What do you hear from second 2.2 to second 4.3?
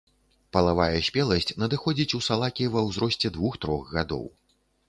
у салакі ва ўзросце двух-трох гадоў.